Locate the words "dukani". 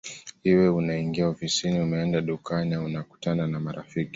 2.21-2.73